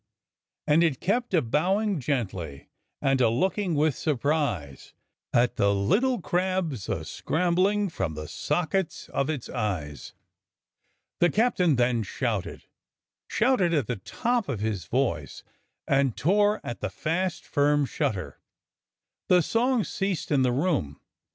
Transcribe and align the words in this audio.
"And 0.65 0.83
it 0.83 0.99
kept 0.99 1.31
a 1.35 1.43
bowing 1.43 1.99
gently 1.99 2.69
and 3.03 3.21
a 3.21 3.29
looking 3.29 3.75
with 3.75 3.93
surprise 3.95 4.95
At 5.31 5.57
the 5.57 5.75
little 5.75 6.19
crabs 6.19 6.89
a 6.89 7.05
scrambling 7.05 7.87
from 7.87 8.15
the 8.15 8.27
sockets 8.27 9.09
of 9.09 9.29
its 9.29 9.47
eyes." 9.47 10.15
The 11.19 11.29
captain 11.29 11.75
then 11.75 12.01
shouted, 12.01 12.65
shouted 13.29 13.75
at 13.75 13.85
the 13.85 13.97
top 13.97 14.49
of 14.49 14.59
his 14.59 14.85
voice, 14.87 15.43
and 15.87 16.17
tore 16.17 16.59
at 16.65 16.79
the 16.79 16.89
fast, 16.89 17.45
firm 17.45 17.85
shutter. 17.85 18.39
The 19.29 19.43
song 19.43 19.83
ceased 19.83 20.31
in 20.31 20.41
the 20.41 20.51
room. 20.51 20.99